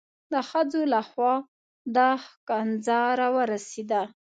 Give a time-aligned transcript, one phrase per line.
[0.33, 1.33] د ښځو لخوا
[1.95, 4.01] دا ښکنځا را ورسېده.